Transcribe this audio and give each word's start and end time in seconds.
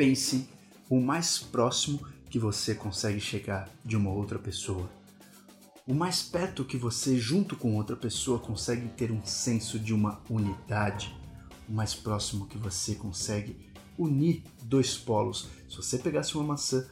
Pense 0.00 0.48
o 0.88 0.98
mais 0.98 1.38
próximo 1.38 2.00
que 2.30 2.38
você 2.38 2.74
consegue 2.74 3.20
chegar 3.20 3.68
de 3.84 3.98
uma 3.98 4.10
outra 4.10 4.38
pessoa. 4.38 4.88
O 5.86 5.92
mais 5.92 6.22
perto 6.22 6.64
que 6.64 6.78
você, 6.78 7.18
junto 7.18 7.54
com 7.54 7.76
outra 7.76 7.94
pessoa, 7.94 8.38
consegue 8.38 8.88
ter 8.88 9.12
um 9.12 9.22
senso 9.26 9.78
de 9.78 9.92
uma 9.92 10.18
unidade. 10.30 11.14
O 11.68 11.72
mais 11.74 11.94
próximo 11.94 12.46
que 12.46 12.56
você 12.56 12.94
consegue 12.94 13.54
unir 13.98 14.42
dois 14.62 14.96
polos. 14.96 15.48
Se 15.68 15.76
você 15.76 15.98
pegasse 15.98 16.34
uma 16.34 16.44
maçã, 16.44 16.88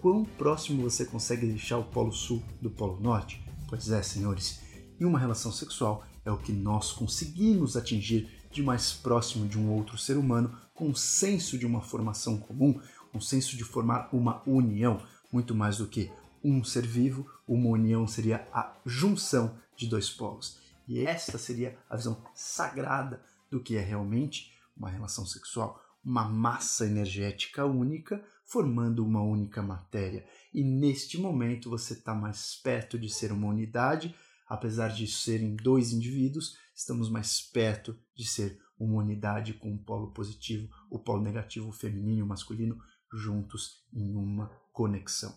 quão 0.00 0.24
próximo 0.24 0.80
você 0.80 1.04
consegue 1.04 1.46
deixar 1.46 1.76
o 1.76 1.84
polo 1.84 2.10
sul 2.10 2.42
do 2.62 2.70
polo 2.70 2.98
norte? 2.98 3.44
Pois 3.68 3.90
é, 3.90 4.02
senhores, 4.02 4.60
em 4.98 5.04
uma 5.04 5.18
relação 5.18 5.52
sexual 5.52 6.06
é 6.24 6.30
o 6.30 6.38
que 6.38 6.52
nós 6.52 6.90
conseguimos 6.90 7.76
atingir 7.76 8.30
de 8.50 8.62
mais 8.62 8.94
próximo 8.94 9.46
de 9.46 9.58
um 9.58 9.70
outro 9.70 9.98
ser 9.98 10.16
humano 10.16 10.56
com 10.76 10.88
um 10.88 10.94
senso 10.94 11.58
de 11.58 11.66
uma 11.66 11.80
formação 11.80 12.38
comum, 12.38 12.80
um 13.12 13.20
senso 13.20 13.56
de 13.56 13.64
formar 13.64 14.08
uma 14.12 14.42
união, 14.46 15.02
muito 15.32 15.54
mais 15.54 15.78
do 15.78 15.88
que 15.88 16.12
um 16.44 16.62
ser 16.62 16.86
vivo, 16.86 17.28
uma 17.48 17.70
união 17.70 18.06
seria 18.06 18.46
a 18.52 18.76
junção 18.84 19.58
de 19.76 19.88
dois 19.88 20.10
polos. 20.10 20.58
E 20.86 21.04
esta 21.04 21.38
seria 21.38 21.76
a 21.90 21.96
visão 21.96 22.22
sagrada 22.34 23.20
do 23.50 23.60
que 23.60 23.74
é 23.74 23.80
realmente 23.80 24.52
uma 24.76 24.90
relação 24.90 25.26
sexual, 25.26 25.82
uma 26.04 26.28
massa 26.28 26.86
energética 26.86 27.64
única 27.64 28.22
formando 28.44 29.04
uma 29.04 29.20
única 29.20 29.60
matéria. 29.60 30.24
E 30.54 30.62
neste 30.62 31.18
momento 31.18 31.68
você 31.68 31.94
está 31.94 32.14
mais 32.14 32.54
perto 32.54 32.98
de 32.98 33.10
ser 33.10 33.32
uma 33.32 33.48
unidade, 33.48 34.14
apesar 34.48 34.88
de 34.88 35.06
serem 35.08 35.56
dois 35.56 35.92
indivíduos, 35.92 36.56
estamos 36.74 37.10
mais 37.10 37.40
perto 37.40 37.98
de 38.14 38.24
ser 38.24 38.60
uma 38.78 39.02
unidade 39.02 39.54
com 39.54 39.70
um 39.70 39.78
polo 39.78 40.12
positivo, 40.12 40.68
o 40.90 40.98
polo 40.98 41.22
negativo, 41.22 41.68
o 41.68 41.72
feminino 41.72 42.18
e 42.18 42.22
o 42.22 42.26
masculino, 42.26 42.78
juntos 43.12 43.86
em 43.92 44.14
uma 44.14 44.48
conexão. 44.72 45.34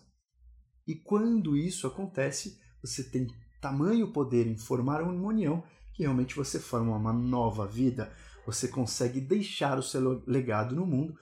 E 0.86 0.94
quando 0.94 1.56
isso 1.56 1.86
acontece, 1.86 2.60
você 2.82 3.04
tem 3.04 3.26
tamanho 3.60 4.12
poder 4.12 4.46
em 4.46 4.56
formar 4.56 5.02
uma 5.02 5.28
união 5.28 5.62
que 5.92 6.02
realmente 6.02 6.34
você 6.34 6.58
forma 6.58 6.96
uma 6.96 7.12
nova 7.12 7.66
vida, 7.66 8.12
você 8.46 8.66
consegue 8.66 9.20
deixar 9.20 9.78
o 9.78 9.82
seu 9.82 10.22
legado 10.26 10.74
no 10.74 10.86
mundo, 10.86 11.14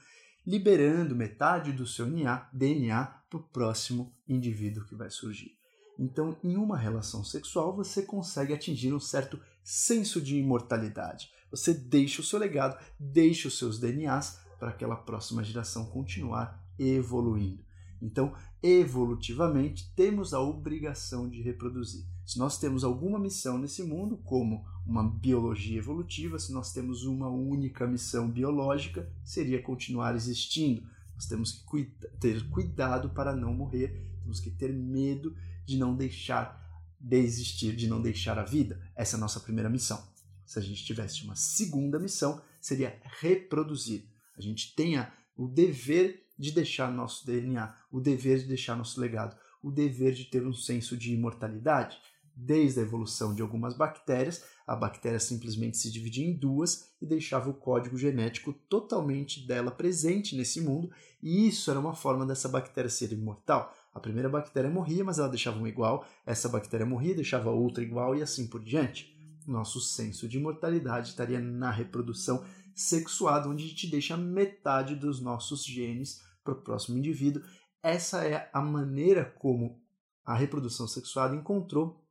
liberando 0.46 1.16
metade 1.16 1.72
do 1.72 1.86
seu 1.86 2.06
DNA 2.52 3.04
para 3.28 3.38
o 3.38 3.42
próximo 3.42 4.14
indivíduo 4.26 4.84
que 4.86 4.94
vai 4.94 5.10
surgir. 5.10 5.58
Então, 5.98 6.38
em 6.44 6.56
uma 6.56 6.78
relação 6.78 7.24
sexual, 7.24 7.74
você 7.74 8.02
consegue 8.02 8.54
atingir 8.54 8.94
um 8.94 9.00
certo 9.00 9.40
senso 9.64 10.22
de 10.22 10.36
imortalidade. 10.36 11.28
Você 11.50 11.72
deixa 11.72 12.20
o 12.20 12.24
seu 12.24 12.38
legado, 12.38 12.78
deixa 12.98 13.48
os 13.48 13.58
seus 13.58 13.78
DNAs 13.78 14.40
para 14.58 14.70
aquela 14.70 14.96
próxima 14.96 15.42
geração 15.42 15.86
continuar 15.86 16.64
evoluindo. 16.78 17.64
Então, 18.00 18.32
evolutivamente, 18.62 19.92
temos 19.94 20.32
a 20.32 20.40
obrigação 20.40 21.28
de 21.28 21.42
reproduzir. 21.42 22.04
Se 22.24 22.38
nós 22.38 22.58
temos 22.58 22.84
alguma 22.84 23.18
missão 23.18 23.58
nesse 23.58 23.82
mundo, 23.82 24.18
como 24.18 24.64
uma 24.86 25.02
biologia 25.02 25.78
evolutiva, 25.78 26.38
se 26.38 26.52
nós 26.52 26.72
temos 26.72 27.04
uma 27.04 27.28
única 27.28 27.86
missão 27.86 28.30
biológica, 28.30 29.10
seria 29.24 29.62
continuar 29.62 30.14
existindo. 30.14 30.82
Nós 31.14 31.26
temos 31.26 31.64
que 31.68 31.84
ter 32.20 32.48
cuidado 32.50 33.10
para 33.10 33.34
não 33.34 33.52
morrer, 33.52 34.06
temos 34.22 34.40
que 34.40 34.50
ter 34.50 34.72
medo 34.72 35.34
de 35.66 35.76
não 35.76 35.96
deixar 35.96 36.66
de 37.00 37.16
existir, 37.16 37.74
de 37.74 37.88
não 37.88 38.00
deixar 38.00 38.38
a 38.38 38.44
vida. 38.44 38.80
Essa 38.94 39.16
é 39.16 39.18
a 39.18 39.20
nossa 39.20 39.40
primeira 39.40 39.70
missão. 39.70 40.02
Se 40.48 40.58
a 40.58 40.62
gente 40.62 40.82
tivesse 40.82 41.24
uma 41.24 41.36
segunda 41.36 41.98
missão, 41.98 42.40
seria 42.58 42.98
reproduzir. 43.20 44.08
A 44.34 44.40
gente 44.40 44.74
tenha 44.74 45.12
o 45.36 45.46
dever 45.46 46.24
de 46.38 46.52
deixar 46.52 46.90
nosso 46.90 47.26
DNA, 47.26 47.76
o 47.92 48.00
dever 48.00 48.38
de 48.38 48.46
deixar 48.46 48.74
nosso 48.74 48.98
legado, 48.98 49.36
o 49.62 49.70
dever 49.70 50.14
de 50.14 50.24
ter 50.24 50.46
um 50.46 50.54
senso 50.54 50.96
de 50.96 51.12
imortalidade. 51.12 51.98
Desde 52.34 52.80
a 52.80 52.82
evolução 52.82 53.34
de 53.34 53.42
algumas 53.42 53.76
bactérias, 53.76 54.42
a 54.66 54.74
bactéria 54.74 55.20
simplesmente 55.20 55.76
se 55.76 55.92
dividia 55.92 56.26
em 56.26 56.32
duas 56.34 56.94
e 57.02 57.04
deixava 57.04 57.50
o 57.50 57.54
código 57.54 57.98
genético 57.98 58.54
totalmente 58.54 59.46
dela 59.46 59.70
presente 59.70 60.34
nesse 60.34 60.62
mundo, 60.62 60.90
e 61.22 61.46
isso 61.46 61.70
era 61.70 61.78
uma 61.78 61.94
forma 61.94 62.24
dessa 62.24 62.48
bactéria 62.48 62.88
ser 62.88 63.12
imortal. 63.12 63.74
A 63.92 64.00
primeira 64.00 64.30
bactéria 64.30 64.70
morria, 64.70 65.04
mas 65.04 65.18
ela 65.18 65.28
deixava 65.28 65.58
uma 65.58 65.68
igual, 65.68 66.06
essa 66.24 66.48
bactéria 66.48 66.86
morria, 66.86 67.14
deixava 67.14 67.50
outra 67.50 67.84
igual 67.84 68.16
e 68.16 68.22
assim 68.22 68.46
por 68.46 68.64
diante. 68.64 69.17
Nosso 69.48 69.80
senso 69.80 70.28
de 70.28 70.36
imortalidade 70.36 71.08
estaria 71.08 71.40
na 71.40 71.70
reprodução 71.70 72.44
sexuada, 72.74 73.48
onde 73.48 73.64
a 73.64 73.68
gente 73.68 73.90
deixa 73.90 74.14
metade 74.14 74.94
dos 74.94 75.22
nossos 75.22 75.64
genes 75.64 76.20
para 76.44 76.52
o 76.52 76.60
próximo 76.60 76.98
indivíduo. 76.98 77.42
Essa 77.82 78.26
é 78.26 78.50
a 78.52 78.60
maneira 78.60 79.24
como 79.24 79.82
a 80.22 80.34
reprodução 80.34 80.86
sexuada 80.86 81.34
encontrou 81.34 82.06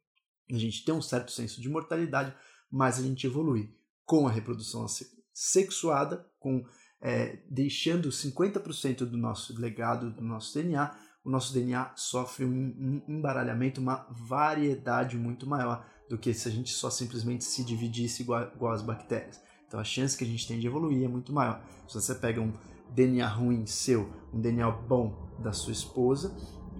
a 0.52 0.58
gente 0.58 0.84
ter 0.84 0.92
um 0.92 1.02
certo 1.02 1.32
senso 1.32 1.62
de 1.62 1.70
mortalidade, 1.70 2.34
mas 2.72 2.98
a 2.98 3.04
gente 3.04 3.28
evolui 3.28 3.72
com 4.04 4.28
a 4.28 4.32
reprodução 4.32 4.88
sexuada, 5.32 6.28
com 6.40 6.66
é, 7.00 7.44
deixando 7.52 8.10
50% 8.10 9.06
do 9.06 9.16
nosso 9.16 9.56
legado, 9.62 10.10
do 10.10 10.24
nosso 10.24 10.56
DNA, 10.56 10.98
o 11.24 11.30
nosso 11.30 11.54
DNA 11.54 11.92
sofre 11.96 12.46
um 12.46 13.04
embaralhamento, 13.08 13.80
uma 13.80 14.08
variedade 14.10 15.18
muito 15.18 15.46
maior 15.46 15.86
do 16.10 16.18
que 16.18 16.34
se 16.34 16.48
a 16.48 16.52
gente 16.52 16.72
só 16.72 16.90
simplesmente 16.90 17.44
se 17.44 17.64
dividisse 17.64 18.24
igual, 18.24 18.52
igual 18.56 18.74
as 18.74 18.82
bactérias. 18.82 19.42
Então 19.68 19.80
a 19.80 19.84
chance 19.84 20.18
que 20.18 20.24
a 20.24 20.28
gente 20.28 20.48
tem 20.48 20.60
de 20.60 20.68
evoluir 20.68 21.04
é 21.04 21.08
muito 21.08 21.34
maior. 21.34 21.62
Se 21.88 21.96
você 21.96 22.16
pega 22.16 22.42
um 22.42 22.54
DNA 22.94 23.28
ruim 23.28 23.66
seu, 23.66 24.10
um 24.34 24.40
DNA 24.40 24.70
bom 24.72 25.28
da 25.40 25.52
sua 25.52 25.74
esposa 25.74 26.36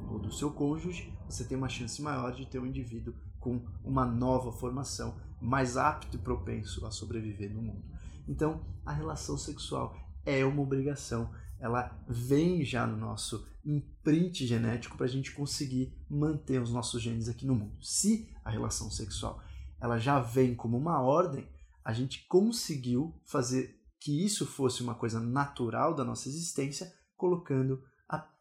ou 0.10 0.20
do 0.20 0.32
seu 0.32 0.52
cônjuge, 0.52 1.14
você 1.28 1.44
tem 1.44 1.58
uma 1.58 1.68
chance 1.68 2.02
maior 2.02 2.34
de 2.34 2.46
ter 2.46 2.60
um 2.60 2.66
indivíduo 2.66 3.14
com 3.40 3.62
uma 3.84 4.06
nova 4.06 4.52
formação, 4.52 5.16
mais 5.42 5.78
apto 5.78 6.16
e 6.16 6.20
propenso 6.20 6.86
a 6.86 6.92
sobreviver 6.92 7.54
no 7.54 7.62
mundo. 7.62 7.84
Então, 8.28 8.62
a 8.86 8.92
relação 8.92 9.38
sexual 9.38 9.96
é 10.26 10.44
uma 10.46 10.62
obrigação, 10.62 11.30
ela 11.60 11.98
vem 12.08 12.64
já 12.64 12.86
no 12.86 12.98
nosso 12.98 13.48
imprint 13.66 14.46
genético 14.46 14.96
para 14.96 15.06
a 15.06 15.10
gente 15.10 15.32
conseguir 15.32 15.94
manter 16.10 16.62
os 16.62 16.72
nossos 16.72 17.02
genes 17.02 17.28
aqui 17.28 17.46
no 17.46 17.56
mundo. 17.56 17.84
Se 17.84 18.30
a 18.44 18.50
relação 18.50 18.90
sexual 18.90 19.42
ela 19.80 19.98
já 19.98 20.20
vem 20.20 20.56
como 20.56 20.78
uma 20.78 21.00
ordem, 21.02 21.48
a 21.84 21.94
gente 21.94 22.26
conseguiu 22.28 23.14
fazer 23.24 23.80
que 24.00 24.26
isso 24.26 24.46
fosse 24.46 24.82
uma 24.82 24.96
coisa 24.96 25.20
natural 25.20 25.94
da 25.94 26.04
nossa 26.04 26.28
existência, 26.28 26.94
colocando, 27.16 27.84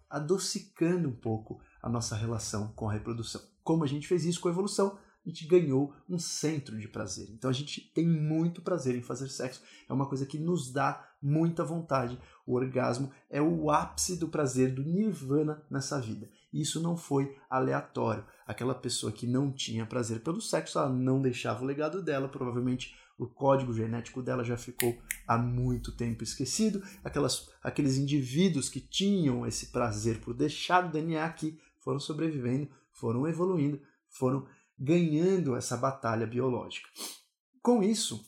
adocicando 0.09 1.09
um 1.09 1.17
pouco 1.17 1.61
a 1.83 1.89
nossa 1.89 2.17
relação 2.17 2.73
com 2.73 2.89
a 2.89 2.93
reprodução. 2.93 3.41
Como 3.63 3.85
a 3.85 3.87
gente 3.87 4.07
fez 4.07 4.25
isso 4.25 4.41
com 4.41 4.49
a 4.49 4.51
evolução, 4.53 4.99
a 5.27 5.29
gente 5.29 5.47
ganhou 5.47 5.93
um 6.09 6.19
centro 6.19 6.79
de 6.79 6.87
prazer. 6.87 7.29
Então 7.31 7.51
a 7.51 7.53
gente 7.53 7.81
tem 7.93 8.07
muito 8.07 8.63
prazer 8.63 8.95
em 8.95 9.03
fazer 9.03 9.29
sexo. 9.29 9.61
É 9.89 9.93
uma 9.93 10.09
coisa 10.09 10.25
que 10.25 10.39
nos 10.39 10.73
dá 10.73 11.05
muita 11.21 11.65
vontade. 11.65 12.17
O 12.47 12.55
orgasmo 12.55 13.11
é 13.29 13.43
o 13.43 13.69
ápice 13.69 14.17
do 14.17 14.29
prazer, 14.29 14.73
do 14.73 14.85
nirvana 14.85 15.65
nessa 15.69 16.01
vida. 16.01 16.31
Isso 16.53 16.81
não 16.81 16.97
foi 16.97 17.37
aleatório. 17.51 18.25
Aquela 18.47 18.75
pessoa 18.75 19.11
que 19.11 19.27
não 19.27 19.53
tinha 19.53 19.85
prazer 19.85 20.21
pelo 20.21 20.41
sexo, 20.41 20.79
ela 20.79 20.89
não 20.89 21.21
deixava 21.21 21.65
o 21.65 21.67
legado 21.67 22.01
dela, 22.01 22.29
provavelmente 22.29 22.95
o 23.19 23.27
código 23.27 23.73
genético 23.73 24.23
dela 24.23 24.45
já 24.45 24.57
ficou 24.57 24.97
há 25.27 25.37
muito 25.37 25.91
tempo 25.97 26.23
esquecido. 26.23 26.83
Aquelas, 27.03 27.51
aqueles 27.63 27.97
indivíduos 27.97 28.69
que 28.69 28.81
tinham 28.81 29.45
esse 29.45 29.73
prazer 29.73 30.21
por 30.21 30.35
deixar 30.35 30.87
o 30.87 30.93
DNA 30.93 31.25
aqui 31.25 31.59
foram 31.81 31.99
sobrevivendo, 31.99 32.69
foram 32.93 33.27
evoluindo, 33.27 33.81
foram 34.09 34.47
ganhando 34.79 35.57
essa 35.57 35.77
batalha 35.77 36.27
biológica. 36.27 36.89
Com 37.63 37.83
isso, 37.83 38.25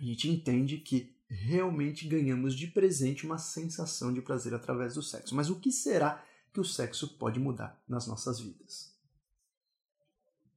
a 0.00 0.04
gente 0.04 0.28
entende 0.28 0.78
que 0.78 1.16
realmente 1.28 2.06
ganhamos 2.06 2.54
de 2.54 2.68
presente 2.68 3.26
uma 3.26 3.38
sensação 3.38 4.12
de 4.12 4.22
prazer 4.22 4.54
através 4.54 4.94
do 4.94 5.02
sexo. 5.02 5.34
Mas 5.34 5.50
o 5.50 5.58
que 5.58 5.72
será 5.72 6.24
que 6.52 6.60
o 6.60 6.64
sexo 6.64 7.16
pode 7.18 7.38
mudar 7.38 7.82
nas 7.88 8.06
nossas 8.06 8.40
vidas? 8.40 8.94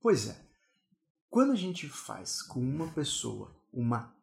Pois 0.02 0.28
é, 0.28 0.50
quando 1.30 1.52
a 1.52 1.56
gente 1.56 1.90
faz 1.90 2.42
com 2.42 2.60
uma 2.60 2.88
pessoa 2.92 3.56
uma 3.72 4.16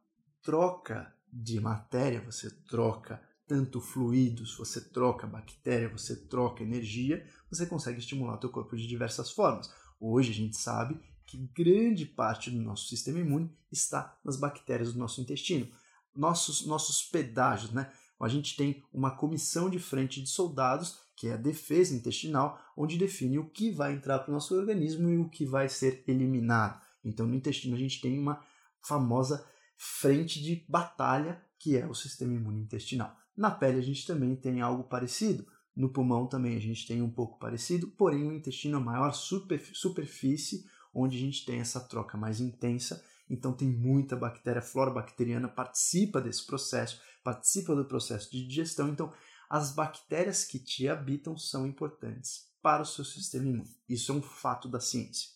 troca 0.42 1.14
de 1.32 1.60
matéria, 1.60 2.20
você 2.20 2.50
troca 2.50 3.22
tanto 3.46 3.80
fluidos, 3.80 4.56
você 4.56 4.80
troca 4.80 5.26
bactéria, 5.26 5.88
você 5.88 6.16
troca 6.16 6.62
energia, 6.62 7.24
você 7.48 7.66
consegue 7.66 7.98
estimular 7.98 8.34
o 8.34 8.40
teu 8.40 8.50
corpo 8.50 8.76
de 8.76 8.86
diversas 8.86 9.30
formas. 9.30 9.72
Hoje 10.00 10.30
a 10.30 10.34
gente 10.34 10.56
sabe 10.56 11.00
que 11.26 11.38
grande 11.54 12.06
parte 12.06 12.50
do 12.50 12.60
nosso 12.60 12.88
sistema 12.88 13.18
imune 13.18 13.50
está 13.70 14.18
nas 14.24 14.36
bactérias 14.36 14.92
do 14.92 14.98
nosso 14.98 15.20
intestino. 15.20 15.68
Nossos, 16.14 16.64
nossos 16.66 17.02
pedágios, 17.02 17.72
né? 17.72 17.90
A 18.18 18.28
gente 18.28 18.56
tem 18.56 18.82
uma 18.92 19.10
comissão 19.10 19.68
de 19.68 19.78
frente 19.78 20.22
de 20.22 20.28
soldados, 20.28 20.98
que 21.16 21.28
é 21.28 21.34
a 21.34 21.36
defesa 21.36 21.94
intestinal, 21.94 22.58
onde 22.76 22.96
define 22.96 23.38
o 23.38 23.50
que 23.50 23.70
vai 23.70 23.92
entrar 23.92 24.20
para 24.20 24.30
o 24.30 24.34
nosso 24.34 24.54
organismo 24.54 25.10
e 25.10 25.18
o 25.18 25.28
que 25.28 25.44
vai 25.44 25.68
ser 25.68 26.02
eliminado. 26.06 26.80
Então, 27.04 27.26
no 27.26 27.34
intestino, 27.34 27.74
a 27.74 27.78
gente 27.78 28.00
tem 28.00 28.18
uma 28.18 28.42
famosa 28.80 29.46
frente 29.76 30.42
de 30.42 30.64
batalha, 30.68 31.42
que 31.58 31.76
é 31.76 31.86
o 31.86 31.94
sistema 31.94 32.32
imune 32.32 32.60
intestinal. 32.60 33.14
Na 33.36 33.50
pele 33.50 33.78
a 33.78 33.82
gente 33.82 34.06
também 34.06 34.34
tem 34.34 34.60
algo 34.60 34.84
parecido. 34.84 35.46
No 35.76 35.90
pulmão 35.90 36.26
também 36.26 36.56
a 36.56 36.60
gente 36.60 36.86
tem 36.86 37.02
um 37.02 37.10
pouco 37.10 37.38
parecido, 37.38 37.88
porém 37.88 38.26
o 38.26 38.32
intestino 38.32 38.78
é 38.78 38.80
a 38.80 38.84
maior 38.84 39.12
superfície 39.12 40.64
onde 40.94 41.18
a 41.18 41.20
gente 41.20 41.44
tem 41.44 41.60
essa 41.60 41.80
troca 41.80 42.16
mais 42.16 42.40
intensa. 42.40 43.04
Então 43.28 43.52
tem 43.52 43.68
muita 43.68 44.16
bactéria, 44.16 44.62
flora 44.62 44.90
bacteriana 44.90 45.48
participa 45.48 46.20
desse 46.20 46.46
processo, 46.46 46.98
participa 47.22 47.76
do 47.76 47.84
processo 47.84 48.30
de 48.30 48.46
digestão. 48.46 48.88
Então 48.88 49.12
as 49.50 49.72
bactérias 49.72 50.44
que 50.44 50.58
te 50.58 50.88
habitam 50.88 51.36
são 51.36 51.66
importantes 51.66 52.50
para 52.62 52.82
o 52.82 52.86
seu 52.86 53.04
sistema 53.04 53.46
imune. 53.46 53.76
Isso 53.86 54.10
é 54.10 54.14
um 54.14 54.22
fato 54.22 54.68
da 54.68 54.80
ciência. 54.80 55.30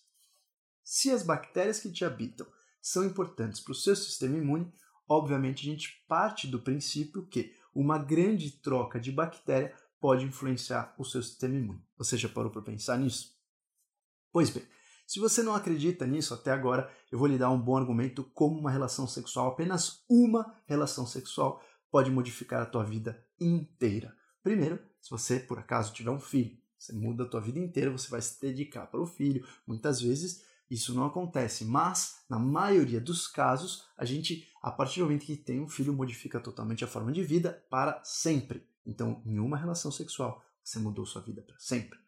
Se 0.83 1.11
as 1.11 1.23
bactérias 1.23 1.79
que 1.79 1.93
te 1.93 2.05
habitam 2.05 2.47
são 2.81 3.05
importantes 3.05 3.61
para 3.61 3.73
o 3.73 3.77
seu 3.77 3.95
sistema 3.95 4.39
imune, 4.39 4.73
obviamente 5.07 5.69
a 5.69 5.71
gente 5.71 6.03
parte 6.09 6.49
do 6.49 6.61
princípio 6.61 7.27
que 7.27 7.55
uma 7.75 7.99
grande 7.99 8.51
troca 8.51 8.99
de 8.99 9.13
bactéria 9.13 9.73
pode 10.01 10.25
influenciar 10.25 10.95
o 10.99 11.05
seu 11.05 11.23
sistema 11.23 11.55
imune. 11.55 11.85
Você 11.99 12.17
já 12.17 12.29
parou 12.29 12.51
para 12.51 12.63
pensar 12.63 12.99
nisso? 12.99 13.39
Pois 14.33 14.51
bem, 14.51 14.65
se 15.07 15.19
você 15.19 15.43
não 15.43 15.55
acredita 15.55 16.07
nisso 16.07 16.33
até 16.33 16.51
agora, 16.53 16.91
eu 17.11 17.19
vou 17.19 17.27
lhe 17.29 17.37
dar 17.37 17.51
um 17.51 17.61
bom 17.61 17.77
argumento 17.77 18.25
como 18.33 18.59
uma 18.59 18.71
relação 18.71 19.07
sexual, 19.07 19.49
apenas 19.49 20.05
uma 20.09 20.55
relação 20.67 21.07
sexual, 21.07 21.63
pode 21.91 22.11
modificar 22.11 22.63
a 22.63 22.67
tua 22.67 22.85
vida 22.85 23.25
inteira. 23.41 24.17
Primeiro, 24.43 24.79
se 25.01 25.11
você 25.11 25.41
por 25.41 25.59
acaso 25.59 25.93
tiver 25.93 26.11
um 26.11 26.21
filho, 26.21 26.57
você 26.79 26.93
muda 26.93 27.25
a 27.25 27.29
tua 27.29 27.41
vida 27.41 27.59
inteira, 27.59 27.91
você 27.91 28.09
vai 28.09 28.23
se 28.23 28.41
dedicar 28.41 28.87
para 28.87 29.03
o 29.03 29.07
filho. 29.07 29.47
Muitas 29.67 30.01
vezes 30.01 30.45
isso 30.71 30.95
não 30.95 31.05
acontece, 31.05 31.65
mas 31.65 32.21
na 32.31 32.39
maioria 32.39 33.01
dos 33.01 33.27
casos, 33.27 33.85
a 33.99 34.05
gente, 34.05 34.49
a 34.63 34.71
partir 34.71 35.01
do 35.01 35.07
momento 35.07 35.27
que 35.27 35.37
tem 35.37 35.61
um 35.61 35.69
filho, 35.69 35.93
modifica 35.93 36.39
totalmente 36.39 36.85
a 36.85 36.89
forma 36.89 37.11
de 37.11 37.23
vida 37.25 37.67
para 37.69 38.01
sempre. 38.05 38.70
Então, 38.91 39.23
em 39.25 39.39
uma 39.39 39.57
relação 39.57 39.91
sexual, 39.91 40.45
você 40.63 40.79
mudou 40.79 41.07
sua 41.07 41.23
vida 41.23 41.43
para 41.43 41.59
sempre. 41.59 41.99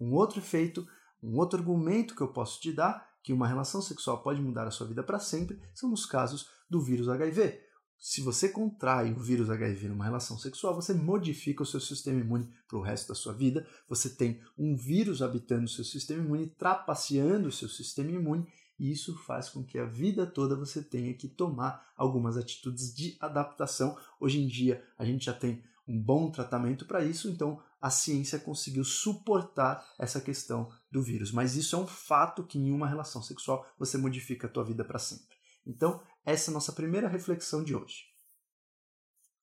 Um 0.00 0.12
outro 0.12 0.38
efeito, 0.38 0.86
um 1.22 1.36
outro 1.36 1.58
argumento 1.58 2.14
que 2.14 2.20
eu 2.20 2.28
posso 2.28 2.60
te 2.60 2.72
dar 2.72 3.08
que 3.22 3.32
uma 3.32 3.48
relação 3.48 3.80
sexual 3.80 4.22
pode 4.22 4.40
mudar 4.40 4.66
a 4.66 4.70
sua 4.70 4.86
vida 4.86 5.02
para 5.02 5.18
sempre 5.18 5.60
são 5.74 5.90
nos 5.90 6.06
casos 6.06 6.48
do 6.68 6.80
vírus 6.80 7.08
HIV 7.08 7.68
se 7.98 8.20
você 8.20 8.48
contrai 8.48 9.12
o 9.12 9.18
vírus 9.18 9.50
HIV 9.50 9.88
numa 9.88 10.04
relação 10.04 10.38
sexual, 10.38 10.74
você 10.74 10.94
modifica 10.94 11.64
o 11.64 11.66
seu 11.66 11.80
sistema 11.80 12.20
imune 12.20 12.48
para 12.68 12.78
o 12.78 12.82
resto 12.82 13.08
da 13.08 13.14
sua 13.14 13.32
vida. 13.32 13.66
Você 13.88 14.08
tem 14.10 14.40
um 14.56 14.76
vírus 14.76 15.20
habitando 15.20 15.64
o 15.64 15.68
seu 15.68 15.84
sistema 15.84 16.22
imune, 16.22 16.46
trapaceando 16.46 17.48
o 17.48 17.52
seu 17.52 17.68
sistema 17.68 18.12
imune, 18.12 18.46
e 18.78 18.92
isso 18.92 19.18
faz 19.24 19.48
com 19.48 19.64
que 19.64 19.76
a 19.76 19.84
vida 19.84 20.24
toda 20.24 20.54
você 20.54 20.80
tenha 20.80 21.12
que 21.12 21.26
tomar 21.26 21.92
algumas 21.96 22.36
atitudes 22.36 22.94
de 22.94 23.16
adaptação. 23.18 23.98
Hoje 24.20 24.40
em 24.40 24.46
dia, 24.46 24.84
a 24.96 25.04
gente 25.04 25.24
já 25.24 25.34
tem 25.34 25.64
um 25.88 26.00
bom 26.00 26.30
tratamento 26.30 26.84
para 26.84 27.02
isso, 27.02 27.30
então 27.30 27.62
a 27.80 27.88
ciência 27.90 28.38
conseguiu 28.38 28.84
suportar 28.84 29.84
essa 29.98 30.20
questão 30.20 30.70
do 30.90 31.02
vírus. 31.02 31.32
Mas 31.32 31.56
isso 31.56 31.74
é 31.74 31.78
um 31.78 31.86
fato 31.86 32.44
que 32.44 32.58
em 32.58 32.70
uma 32.70 32.86
relação 32.86 33.22
sexual 33.22 33.66
você 33.78 33.96
modifica 33.96 34.46
a 34.46 34.50
tua 34.50 34.64
vida 34.64 34.84
para 34.84 34.98
sempre. 34.98 35.36
Então, 35.66 36.02
essa 36.24 36.50
é 36.50 36.52
a 36.52 36.54
nossa 36.54 36.72
primeira 36.72 37.08
reflexão 37.08 37.64
de 37.64 37.74
hoje. 37.74 38.04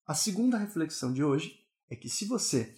A 0.05 0.13
segunda 0.13 0.57
reflexão 0.57 1.11
de 1.11 1.23
hoje 1.23 1.65
é 1.89 1.95
que 1.95 2.09
se 2.09 2.25
você 2.25 2.75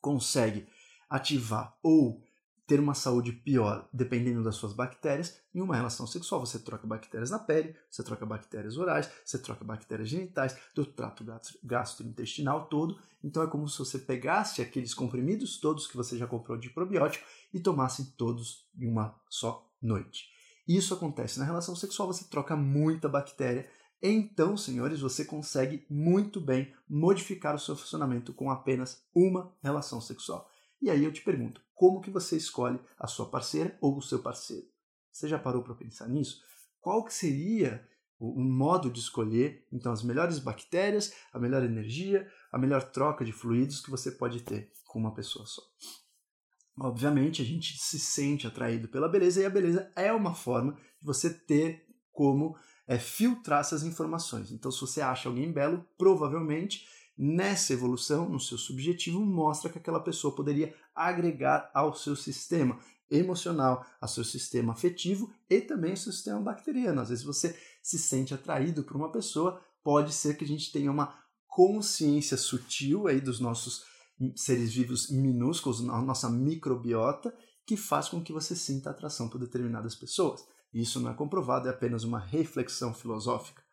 consegue 0.00 0.68
ativar 1.08 1.78
ou 1.82 2.22
ter 2.66 2.80
uma 2.80 2.94
saúde 2.94 3.32
pior 3.32 3.88
dependendo 3.92 4.42
das 4.42 4.56
suas 4.56 4.72
bactérias, 4.72 5.38
em 5.54 5.60
uma 5.60 5.76
relação 5.76 6.06
sexual 6.06 6.40
você 6.40 6.58
troca 6.58 6.86
bactérias 6.86 7.30
na 7.30 7.38
pele, 7.38 7.76
você 7.90 8.02
troca 8.02 8.24
bactérias 8.24 8.76
orais, 8.78 9.10
você 9.24 9.38
troca 9.38 9.64
bactérias 9.64 10.08
genitais, 10.08 10.56
do 10.74 10.86
trato 10.86 11.24
gastrointestinal 11.62 12.66
todo. 12.66 12.98
Então 13.22 13.42
é 13.42 13.46
como 13.46 13.68
se 13.68 13.78
você 13.78 13.98
pegasse 13.98 14.62
aqueles 14.62 14.94
comprimidos 14.94 15.58
todos 15.58 15.86
que 15.86 15.96
você 15.96 16.16
já 16.16 16.26
comprou 16.26 16.56
de 16.56 16.70
probiótico 16.70 17.26
e 17.52 17.60
tomasse 17.60 18.16
todos 18.16 18.68
em 18.78 18.86
uma 18.86 19.14
só 19.28 19.70
noite. 19.80 20.32
Isso 20.66 20.94
acontece 20.94 21.38
na 21.38 21.44
relação 21.44 21.76
sexual, 21.76 22.08
você 22.08 22.24
troca 22.24 22.56
muita 22.56 23.08
bactéria. 23.08 23.68
Então, 24.02 24.56
senhores, 24.56 25.00
você 25.00 25.24
consegue 25.24 25.86
muito 25.88 26.40
bem 26.40 26.74
modificar 26.88 27.54
o 27.54 27.58
seu 27.58 27.76
funcionamento 27.76 28.32
com 28.32 28.50
apenas 28.50 29.02
uma 29.14 29.54
relação 29.62 30.00
sexual. 30.00 30.50
E 30.80 30.90
aí 30.90 31.04
eu 31.04 31.12
te 31.12 31.22
pergunto, 31.22 31.62
como 31.74 32.00
que 32.00 32.10
você 32.10 32.36
escolhe 32.36 32.78
a 32.98 33.06
sua 33.06 33.28
parceira 33.28 33.76
ou 33.80 33.96
o 33.98 34.02
seu 34.02 34.20
parceiro? 34.20 34.66
Você 35.10 35.28
já 35.28 35.38
parou 35.38 35.62
para 35.62 35.74
pensar 35.74 36.08
nisso? 36.08 36.40
Qual 36.80 37.04
que 37.04 37.12
seria 37.12 37.86
o 38.18 38.40
modo 38.40 38.90
de 38.90 39.00
escolher 39.00 39.66
então 39.72 39.92
as 39.92 40.02
melhores 40.02 40.38
bactérias, 40.38 41.12
a 41.32 41.38
melhor 41.38 41.64
energia, 41.64 42.28
a 42.52 42.58
melhor 42.58 42.90
troca 42.90 43.24
de 43.24 43.32
fluidos 43.32 43.80
que 43.80 43.90
você 43.90 44.10
pode 44.12 44.42
ter 44.42 44.70
com 44.86 44.98
uma 44.98 45.14
pessoa 45.14 45.44
só? 45.46 45.62
Obviamente, 46.80 47.40
a 47.40 47.44
gente 47.44 47.78
se 47.78 47.98
sente 47.98 48.46
atraído 48.46 48.88
pela 48.88 49.08
beleza 49.08 49.40
e 49.40 49.44
a 49.44 49.50
beleza 49.50 49.92
é 49.94 50.12
uma 50.12 50.34
forma 50.34 50.72
de 50.72 51.06
você 51.06 51.32
ter 51.32 51.86
como 52.12 52.56
é, 52.86 52.98
filtrar 52.98 53.60
essas 53.60 53.84
informações. 53.84 54.50
Então, 54.50 54.70
se 54.70 54.80
você 54.80 55.00
acha 55.00 55.28
alguém 55.28 55.52
belo, 55.52 55.86
provavelmente 55.96 56.86
nessa 57.16 57.72
evolução, 57.72 58.28
no 58.28 58.40
seu 58.40 58.58
subjetivo, 58.58 59.20
mostra 59.20 59.70
que 59.70 59.78
aquela 59.78 60.00
pessoa 60.00 60.34
poderia 60.34 60.74
agregar 60.94 61.70
ao 61.74 61.94
seu 61.94 62.16
sistema 62.16 62.78
emocional, 63.10 63.84
ao 64.00 64.08
seu 64.08 64.24
sistema 64.24 64.72
afetivo 64.72 65.32
e 65.48 65.60
também 65.60 65.92
ao 65.92 65.96
seu 65.96 66.12
sistema 66.12 66.40
bacteriano. 66.40 67.00
Às 67.00 67.10
vezes 67.10 67.24
você 67.24 67.58
se 67.82 67.98
sente 67.98 68.34
atraído 68.34 68.82
por 68.82 68.96
uma 68.96 69.12
pessoa, 69.12 69.60
pode 69.82 70.12
ser 70.12 70.36
que 70.36 70.44
a 70.44 70.48
gente 70.48 70.72
tenha 70.72 70.90
uma 70.90 71.14
consciência 71.46 72.36
sutil 72.36 73.06
aí 73.06 73.20
dos 73.20 73.38
nossos 73.38 73.84
seres 74.36 74.72
vivos 74.72 75.10
minúsculos, 75.10 75.80
a 75.88 76.02
nossa 76.02 76.28
microbiota, 76.28 77.34
que 77.66 77.76
faz 77.76 78.08
com 78.08 78.22
que 78.22 78.32
você 78.32 78.54
sinta 78.54 78.90
atração 78.90 79.28
por 79.28 79.38
determinadas 79.38 79.94
pessoas. 79.94 80.44
Isso 80.72 81.00
não 81.00 81.10
é 81.10 81.14
comprovado, 81.14 81.68
é 81.68 81.70
apenas 81.70 82.04
uma 82.04 82.18
reflexão 82.18 82.92
filosófica. 82.92 83.63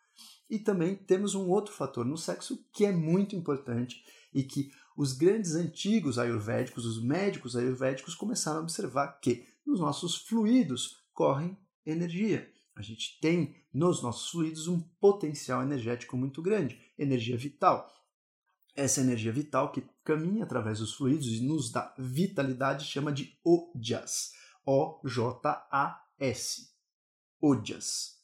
E 0.52 0.60
também 0.60 0.96
temos 0.98 1.34
um 1.34 1.50
outro 1.50 1.74
fator 1.74 2.06
no 2.06 2.18
sexo 2.18 2.68
que 2.74 2.86
é 2.86 2.92
muito 2.92 3.38
importante 3.38 4.04
e 4.34 4.44
que 4.44 4.70
os 4.98 5.14
grandes 5.14 5.56
antigos 5.56 6.20
ayurvédicos, 6.20 6.86
os 6.86 7.02
médicos 7.02 7.56
ayurvédicos, 7.56 8.14
começaram 8.16 8.60
a 8.60 8.64
observar 8.64 9.18
que 9.22 9.48
nos 9.66 9.80
nossos 9.80 10.18
fluidos 10.18 11.06
correm 11.14 11.58
energia. 11.86 12.52
A 12.76 12.82
gente 12.82 13.18
tem 13.22 13.56
nos 13.74 14.04
nossos 14.04 14.30
fluidos 14.30 14.68
um 14.68 14.82
potencial 15.00 15.64
energético 15.64 16.18
muito 16.18 16.42
grande, 16.42 16.78
energia 17.00 17.38
vital. 17.38 17.90
Essa 18.76 19.00
energia 19.00 19.32
vital 19.32 19.72
que 19.72 19.86
caminha 20.04 20.44
através 20.44 20.80
dos 20.80 20.96
fluidos 20.96 21.28
e 21.28 21.40
nos 21.42 21.72
dá 21.72 21.96
vitalidade 21.98 22.84
chama 22.84 23.14
de 23.14 23.40
ojas. 23.42 24.34
O-J-A-S. 24.66 26.22
Ojas. 27.42 28.20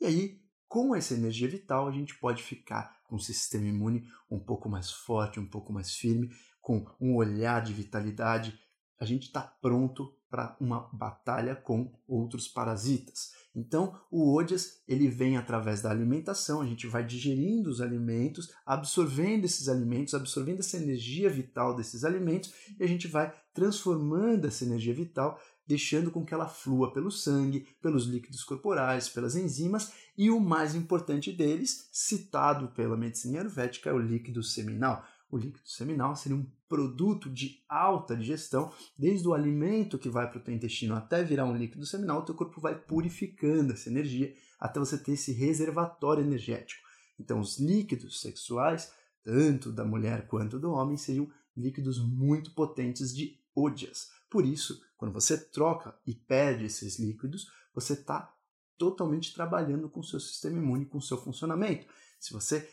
E 0.00 0.06
aí, 0.06 0.43
com 0.68 0.94
essa 0.94 1.14
energia 1.14 1.48
vital, 1.48 1.88
a 1.88 1.92
gente 1.92 2.18
pode 2.18 2.42
ficar 2.42 2.98
com 3.04 3.16
o 3.16 3.20
sistema 3.20 3.66
imune 3.66 4.06
um 4.30 4.38
pouco 4.38 4.68
mais 4.68 4.90
forte, 4.90 5.38
um 5.38 5.46
pouco 5.46 5.72
mais 5.72 5.94
firme, 5.94 6.30
com 6.60 6.84
um 7.00 7.14
olhar 7.14 7.62
de 7.62 7.72
vitalidade. 7.72 8.58
A 8.98 9.04
gente 9.04 9.24
está 9.24 9.42
pronto 9.42 10.12
para 10.34 10.56
uma 10.60 10.88
batalha 10.92 11.54
com 11.54 11.92
outros 12.08 12.48
parasitas. 12.48 13.32
Então, 13.54 13.96
o 14.10 14.34
Odias 14.34 14.82
ele 14.88 15.06
vem 15.06 15.36
através 15.36 15.80
da 15.80 15.90
alimentação, 15.90 16.60
a 16.60 16.66
gente 16.66 16.88
vai 16.88 17.04
digerindo 17.04 17.70
os 17.70 17.80
alimentos, 17.80 18.52
absorvendo 18.66 19.44
esses 19.44 19.68
alimentos, 19.68 20.12
absorvendo 20.12 20.58
essa 20.58 20.76
energia 20.76 21.30
vital 21.30 21.76
desses 21.76 22.02
alimentos 22.02 22.52
e 22.80 22.82
a 22.82 22.86
gente 22.88 23.06
vai 23.06 23.32
transformando 23.52 24.48
essa 24.48 24.64
energia 24.64 24.92
vital, 24.92 25.40
deixando 25.66 26.10
com 26.10 26.24
que 26.24 26.34
ela 26.34 26.46
flua 26.46 26.92
pelo 26.92 27.10
sangue, 27.10 27.66
pelos 27.80 28.06
líquidos 28.06 28.44
corporais, 28.44 29.08
pelas 29.08 29.34
enzimas 29.34 29.92
e 30.16 30.30
o 30.30 30.38
mais 30.38 30.74
importante 30.74 31.32
deles, 31.32 31.88
citado 31.92 32.68
pela 32.68 32.96
medicina 32.96 33.40
ayurvédica, 33.40 33.90
é 33.90 33.92
o 33.92 33.98
líquido 33.98 34.42
seminal. 34.42 35.04
O 35.30 35.36
líquido 35.36 35.68
seminal 35.68 36.14
seria 36.14 36.36
um 36.36 36.46
produto 36.68 37.30
de 37.30 37.62
alta 37.68 38.16
digestão, 38.16 38.72
desde 38.96 39.26
o 39.26 39.34
alimento 39.34 39.98
que 39.98 40.08
vai 40.08 40.28
para 40.28 40.38
o 40.38 40.42
teu 40.42 40.54
intestino 40.54 40.94
até 40.94 41.22
virar 41.22 41.44
um 41.44 41.56
líquido 41.56 41.86
seminal, 41.86 42.20
o 42.20 42.24
teu 42.24 42.34
corpo 42.34 42.60
vai 42.60 42.78
purificando 42.78 43.72
essa 43.72 43.88
energia 43.88 44.34
até 44.60 44.78
você 44.78 44.96
ter 44.98 45.12
esse 45.12 45.32
reservatório 45.32 46.24
energético. 46.24 46.82
Então, 47.18 47.40
os 47.40 47.58
líquidos 47.58 48.20
sexuais, 48.20 48.92
tanto 49.22 49.72
da 49.72 49.84
mulher 49.84 50.26
quanto 50.26 50.58
do 50.58 50.70
homem, 50.70 50.96
seriam 50.96 51.28
líquidos 51.56 51.98
muito 51.98 52.52
potentes 52.52 53.14
de 53.14 53.38
odias. 53.54 54.10
Por 54.30 54.44
isso, 54.44 54.82
quando 54.96 55.12
você 55.12 55.38
troca 55.38 55.96
e 56.06 56.14
perde 56.14 56.64
esses 56.64 56.98
líquidos, 56.98 57.50
você 57.74 57.92
está 57.92 58.34
totalmente 58.76 59.32
trabalhando 59.32 59.88
com 59.88 60.00
o 60.00 60.04
seu 60.04 60.18
sistema 60.18 60.58
imune, 60.58 60.86
com 60.86 60.98
o 60.98 61.02
seu 61.02 61.16
funcionamento. 61.16 61.86
Se 62.18 62.32
você 62.32 62.68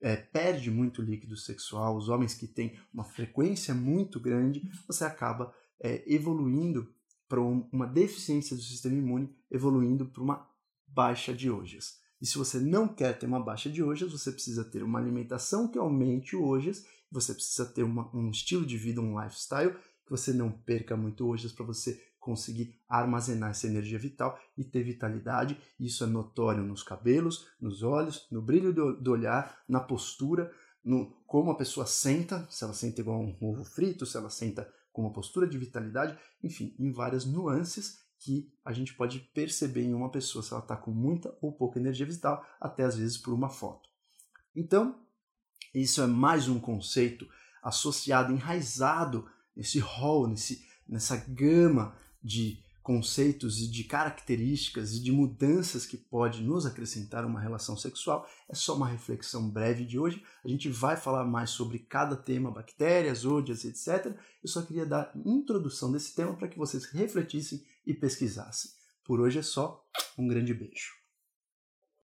é, 0.00 0.16
perde 0.16 0.70
muito 0.70 1.00
líquido 1.00 1.36
sexual, 1.36 1.96
os 1.96 2.08
homens 2.08 2.34
que 2.34 2.46
têm 2.46 2.78
uma 2.92 3.04
frequência 3.04 3.74
muito 3.74 4.20
grande, 4.20 4.62
você 4.86 5.04
acaba 5.04 5.54
é, 5.80 6.02
evoluindo 6.12 6.92
para 7.28 7.40
um, 7.40 7.68
uma 7.72 7.86
deficiência 7.86 8.54
do 8.54 8.62
sistema 8.62 8.96
imune, 8.96 9.34
evoluindo 9.50 10.06
para 10.06 10.22
uma 10.22 10.48
baixa 10.86 11.34
de 11.34 11.50
ojas. 11.50 11.98
E 12.20 12.26
se 12.26 12.38
você 12.38 12.58
não 12.58 12.88
quer 12.88 13.18
ter 13.18 13.26
uma 13.26 13.42
baixa 13.42 13.68
de 13.68 13.82
ojas, 13.82 14.10
você 14.10 14.32
precisa 14.32 14.64
ter 14.64 14.82
uma 14.82 14.98
alimentação 14.98 15.68
que 15.68 15.78
aumente 15.78 16.34
o 16.34 16.44
ojas, 16.44 16.84
você 17.10 17.34
precisa 17.34 17.66
ter 17.66 17.82
uma, 17.82 18.14
um 18.14 18.30
estilo 18.30 18.64
de 18.64 18.78
vida, 18.78 19.00
um 19.00 19.20
lifestyle, 19.20 19.76
que 20.06 20.10
você 20.10 20.32
não 20.32 20.50
perca 20.50 20.96
muito 20.96 21.28
ojas 21.28 21.52
para 21.52 21.66
você 21.66 22.00
conseguir 22.18 22.80
armazenar 22.88 23.50
essa 23.50 23.66
energia 23.66 23.98
vital 23.98 24.38
e 24.56 24.64
ter 24.64 24.82
vitalidade. 24.82 25.60
Isso 25.78 26.02
é 26.02 26.06
notório 26.06 26.64
nos 26.64 26.82
cabelos, 26.82 27.46
nos 27.60 27.82
olhos, 27.82 28.26
no 28.30 28.40
brilho 28.40 28.72
do, 28.72 29.00
do 29.00 29.12
olhar, 29.12 29.62
na 29.68 29.80
postura, 29.80 30.50
no 30.84 31.10
como 31.26 31.50
a 31.50 31.56
pessoa 31.56 31.86
senta, 31.86 32.46
se 32.50 32.64
ela 32.64 32.72
senta 32.72 33.00
igual 33.00 33.20
um 33.20 33.36
ovo 33.40 33.64
frito, 33.64 34.06
se 34.06 34.16
ela 34.16 34.30
senta 34.30 34.72
com 34.92 35.02
uma 35.02 35.12
postura 35.12 35.46
de 35.46 35.58
vitalidade, 35.58 36.18
enfim, 36.42 36.74
em 36.78 36.90
várias 36.92 37.24
nuances 37.24 37.98
que 38.18 38.52
a 38.64 38.72
gente 38.72 38.94
pode 38.94 39.20
perceber 39.34 39.82
em 39.82 39.94
uma 39.94 40.10
pessoa 40.10 40.42
se 40.42 40.52
ela 40.52 40.62
está 40.62 40.76
com 40.76 40.90
muita 40.90 41.36
ou 41.40 41.52
pouca 41.52 41.78
energia 41.78 42.06
vital, 42.06 42.44
até 42.60 42.84
às 42.84 42.96
vezes 42.96 43.18
por 43.18 43.34
uma 43.34 43.48
foto. 43.48 43.88
Então, 44.54 44.98
isso 45.74 46.00
é 46.00 46.06
mais 46.06 46.48
um 46.48 46.58
conceito 46.58 47.28
associado, 47.62 48.32
enraizado 48.32 49.28
nesse 49.56 49.78
rol, 49.78 50.28
nesse, 50.28 50.64
nessa 50.88 51.16
gama 51.16 51.96
de 52.22 52.62
conceitos 52.86 53.60
e 53.60 53.66
de 53.68 53.82
características 53.82 54.92
e 54.92 55.02
de 55.02 55.10
mudanças 55.10 55.84
que 55.84 55.96
pode 55.96 56.40
nos 56.40 56.64
acrescentar 56.64 57.24
uma 57.24 57.40
relação 57.40 57.76
sexual. 57.76 58.24
É 58.48 58.54
só 58.54 58.76
uma 58.76 58.86
reflexão 58.86 59.50
breve 59.50 59.84
de 59.84 59.98
hoje. 59.98 60.22
A 60.44 60.48
gente 60.48 60.68
vai 60.68 60.96
falar 60.96 61.24
mais 61.24 61.50
sobre 61.50 61.80
cada 61.80 62.14
tema, 62.14 62.48
bactérias, 62.48 63.24
odias, 63.24 63.64
etc. 63.64 64.16
Eu 64.40 64.48
só 64.48 64.62
queria 64.62 64.86
dar 64.86 65.10
introdução 65.24 65.90
desse 65.90 66.14
tema 66.14 66.34
para 66.34 66.46
que 66.46 66.56
vocês 66.56 66.84
refletissem 66.84 67.64
e 67.84 67.92
pesquisassem. 67.92 68.70
Por 69.04 69.20
hoje 69.20 69.40
é 69.40 69.42
só. 69.42 69.84
Um 70.16 70.28
grande 70.28 70.54
beijo. 70.54 70.95